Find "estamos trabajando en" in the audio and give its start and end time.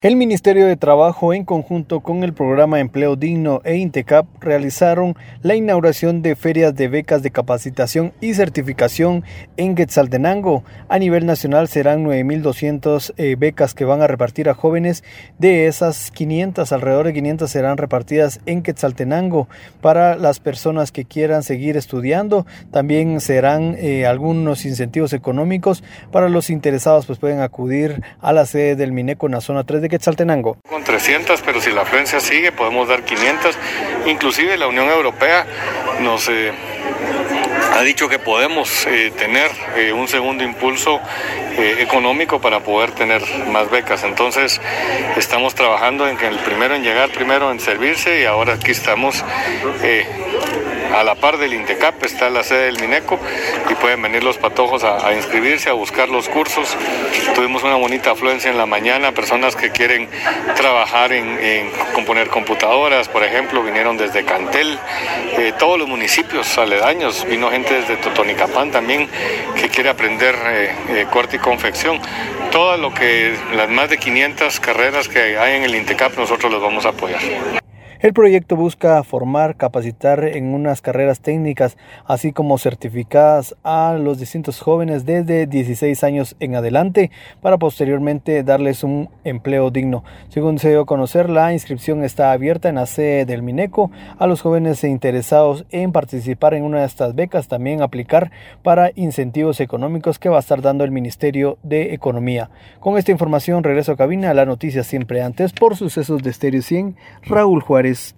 45.16-46.16